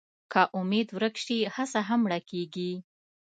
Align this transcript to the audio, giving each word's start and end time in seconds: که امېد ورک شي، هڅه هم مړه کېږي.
که 0.31 0.41
امېد 0.59 0.87
ورک 0.95 1.15
شي، 1.25 1.37
هڅه 1.55 1.79
هم 1.87 1.99
مړه 2.05 2.19
کېږي. 2.29 2.71